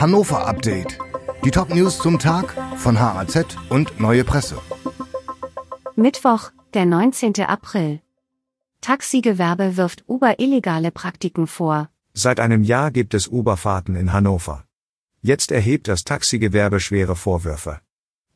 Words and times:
Hannover 0.00 0.46
Update. 0.46 0.96
Die 1.44 1.50
Top-News 1.50 1.98
zum 1.98 2.20
Tag 2.20 2.54
von 2.76 3.00
HAZ 3.00 3.56
und 3.68 3.98
Neue 3.98 4.22
Presse. 4.22 4.56
Mittwoch, 5.96 6.52
der 6.72 6.86
19. 6.86 7.32
April. 7.40 8.00
Taxigewerbe 8.80 9.76
wirft 9.76 10.04
Uber 10.06 10.38
illegale 10.38 10.92
Praktiken 10.92 11.48
vor. 11.48 11.88
Seit 12.14 12.38
einem 12.38 12.62
Jahr 12.62 12.92
gibt 12.92 13.12
es 13.12 13.26
Uber-Fahrten 13.26 13.96
in 13.96 14.12
Hannover. 14.12 14.64
Jetzt 15.20 15.50
erhebt 15.50 15.88
das 15.88 16.04
Taxigewerbe 16.04 16.78
schwere 16.78 17.16
Vorwürfe. 17.16 17.80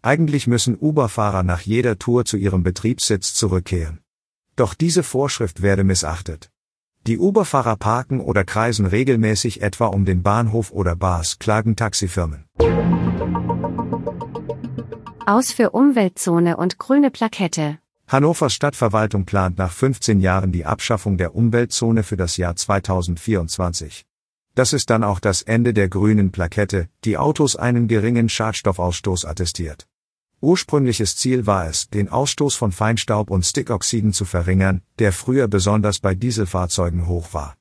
Eigentlich 0.02 0.48
müssen 0.48 0.76
Uber-Fahrer 0.76 1.44
nach 1.44 1.60
jeder 1.60 1.96
Tour 1.96 2.24
zu 2.24 2.36
ihrem 2.36 2.64
Betriebssitz 2.64 3.34
zurückkehren. 3.34 4.00
Doch 4.56 4.74
diese 4.74 5.04
Vorschrift 5.04 5.62
werde 5.62 5.84
missachtet. 5.84 6.51
Die 7.08 7.18
Uber-Fahrer 7.18 7.74
parken 7.74 8.20
oder 8.20 8.44
kreisen 8.44 8.86
regelmäßig 8.86 9.60
etwa 9.60 9.86
um 9.86 10.04
den 10.04 10.22
Bahnhof 10.22 10.70
oder 10.70 10.94
Bars, 10.94 11.40
klagen 11.40 11.74
Taxifirmen. 11.74 12.44
Aus 15.26 15.50
für 15.50 15.70
Umweltzone 15.70 16.56
und 16.56 16.78
grüne 16.78 17.10
Plakette. 17.10 17.78
Hannovers 18.06 18.54
Stadtverwaltung 18.54 19.24
plant 19.24 19.58
nach 19.58 19.72
15 19.72 20.20
Jahren 20.20 20.52
die 20.52 20.64
Abschaffung 20.64 21.16
der 21.16 21.34
Umweltzone 21.34 22.04
für 22.04 22.16
das 22.16 22.36
Jahr 22.36 22.54
2024. 22.54 24.04
Das 24.54 24.72
ist 24.72 24.88
dann 24.90 25.02
auch 25.02 25.18
das 25.18 25.42
Ende 25.42 25.72
der 25.72 25.88
grünen 25.88 26.30
Plakette, 26.30 26.88
die 27.04 27.18
Autos 27.18 27.56
einen 27.56 27.88
geringen 27.88 28.28
Schadstoffausstoß 28.28 29.24
attestiert. 29.24 29.88
Ursprüngliches 30.44 31.16
Ziel 31.16 31.46
war 31.46 31.68
es, 31.68 31.88
den 31.88 32.08
Ausstoß 32.08 32.56
von 32.56 32.72
Feinstaub 32.72 33.30
und 33.30 33.46
Stickoxiden 33.46 34.12
zu 34.12 34.24
verringern, 34.24 34.82
der 34.98 35.12
früher 35.12 35.46
besonders 35.46 36.00
bei 36.00 36.16
Dieselfahrzeugen 36.16 37.06
hoch 37.06 37.32
war. 37.32 37.56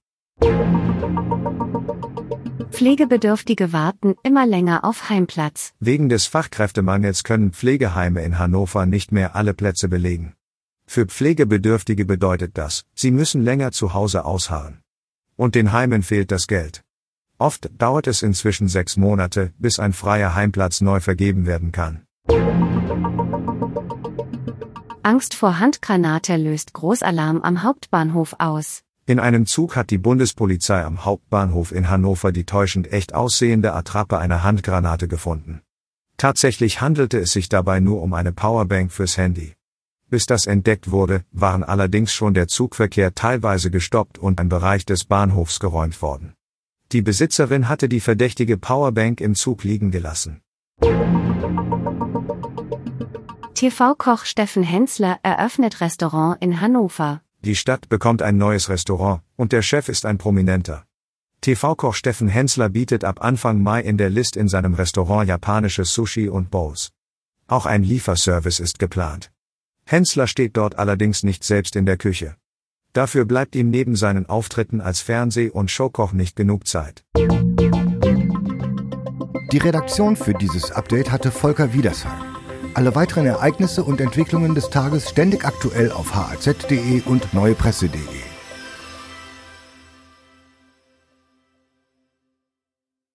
Pflegebedürftige 2.71 3.71
warten 3.71 4.15
immer 4.23 4.47
länger 4.47 4.83
auf 4.83 5.11
Heimplatz. 5.11 5.73
Wegen 5.79 6.09
des 6.09 6.25
Fachkräftemangels 6.25 7.23
können 7.23 7.51
Pflegeheime 7.51 8.23
in 8.23 8.39
Hannover 8.39 8.87
nicht 8.87 9.11
mehr 9.11 9.35
alle 9.35 9.53
Plätze 9.53 9.87
belegen. 9.87 10.33
Für 10.87 11.05
Pflegebedürftige 11.05 12.05
bedeutet 12.05 12.57
das, 12.57 12.85
sie 12.95 13.11
müssen 13.11 13.43
länger 13.43 13.71
zu 13.71 13.93
Hause 13.93 14.25
ausharren. 14.25 14.81
Und 15.35 15.53
den 15.53 15.71
Heimen 15.71 16.01
fehlt 16.01 16.31
das 16.31 16.47
Geld. 16.47 16.81
Oft 17.37 17.69
dauert 17.77 18.07
es 18.07 18.23
inzwischen 18.23 18.67
sechs 18.67 18.97
Monate, 18.97 19.53
bis 19.59 19.77
ein 19.77 19.93
freier 19.93 20.33
Heimplatz 20.33 20.81
neu 20.81 20.99
vergeben 20.99 21.45
werden 21.45 21.71
kann. 21.71 22.07
Angst 25.03 25.33
vor 25.33 25.59
Handgranate 25.59 26.37
löst 26.37 26.73
Großalarm 26.73 27.41
am 27.41 27.63
Hauptbahnhof 27.63 28.35
aus. 28.37 28.83
In 29.07 29.19
einem 29.19 29.47
Zug 29.47 29.75
hat 29.75 29.89
die 29.89 29.97
Bundespolizei 29.97 30.83
am 30.83 31.03
Hauptbahnhof 31.03 31.71
in 31.71 31.89
Hannover 31.89 32.31
die 32.31 32.45
täuschend 32.45 32.93
echt 32.93 33.15
aussehende 33.15 33.73
Attrappe 33.73 34.19
einer 34.19 34.43
Handgranate 34.43 35.07
gefunden. 35.07 35.61
Tatsächlich 36.17 36.81
handelte 36.81 37.19
es 37.19 37.31
sich 37.31 37.49
dabei 37.49 37.79
nur 37.79 38.01
um 38.01 38.13
eine 38.13 38.31
Powerbank 38.31 38.91
fürs 38.91 39.17
Handy. 39.17 39.53
Bis 40.09 40.27
das 40.27 40.45
entdeckt 40.45 40.91
wurde, 40.91 41.25
waren 41.31 41.63
allerdings 41.63 42.13
schon 42.13 42.35
der 42.35 42.47
Zugverkehr 42.47 43.15
teilweise 43.15 43.71
gestoppt 43.71 44.19
und 44.19 44.39
ein 44.39 44.49
Bereich 44.49 44.85
des 44.85 45.05
Bahnhofs 45.05 45.59
geräumt 45.59 46.01
worden. 46.01 46.35
Die 46.91 47.01
Besitzerin 47.01 47.67
hatte 47.67 47.89
die 47.89 48.01
verdächtige 48.01 48.57
Powerbank 48.57 49.19
im 49.19 49.33
Zug 49.33 49.63
liegen 49.63 49.89
gelassen. 49.89 50.41
TV-Koch 53.61 54.25
Steffen 54.25 54.63
Hensler 54.63 55.19
eröffnet 55.21 55.81
Restaurant 55.81 56.41
in 56.41 56.61
Hannover. 56.61 57.21
Die 57.45 57.55
Stadt 57.55 57.89
bekommt 57.89 58.23
ein 58.23 58.35
neues 58.35 58.69
Restaurant, 58.69 59.21
und 59.35 59.51
der 59.51 59.61
Chef 59.61 59.87
ist 59.87 60.07
ein 60.07 60.17
Prominenter. 60.17 60.83
TV-Koch 61.41 61.93
Steffen 61.93 62.27
Hensler 62.27 62.69
bietet 62.69 63.03
ab 63.03 63.23
Anfang 63.23 63.61
Mai 63.61 63.81
in 63.81 63.99
der 63.99 64.09
List 64.09 64.35
in 64.35 64.47
seinem 64.47 64.73
Restaurant 64.73 65.27
japanisches 65.27 65.93
Sushi 65.93 66.27
und 66.27 66.49
Bowls. 66.49 66.89
Auch 67.45 67.67
ein 67.67 67.83
Lieferservice 67.83 68.59
ist 68.59 68.79
geplant. 68.79 69.31
Hensler 69.85 70.25
steht 70.25 70.57
dort 70.57 70.79
allerdings 70.79 71.21
nicht 71.21 71.43
selbst 71.43 71.75
in 71.75 71.85
der 71.85 71.97
Küche. 71.97 72.37
Dafür 72.93 73.25
bleibt 73.25 73.55
ihm 73.55 73.69
neben 73.69 73.95
seinen 73.95 74.25
Auftritten 74.25 74.81
als 74.81 75.01
Fernseh- 75.01 75.51
und 75.51 75.69
Showkoch 75.69 76.13
nicht 76.13 76.35
genug 76.35 76.65
Zeit. 76.65 77.03
Die 79.51 79.59
Redaktion 79.59 80.15
für 80.15 80.33
dieses 80.33 80.71
Update 80.71 81.11
hatte 81.11 81.29
Volker 81.29 81.73
Wiedersheim. 81.73 82.30
Alle 82.73 82.95
weiteren 82.95 83.25
Ereignisse 83.25 83.83
und 83.83 83.99
Entwicklungen 83.99 84.55
des 84.55 84.69
Tages 84.69 85.09
ständig 85.09 85.45
aktuell 85.45 85.91
auf 85.91 86.15
haz.de 86.15 87.01
und 87.05 87.33
neuepresse.de. 87.33 88.30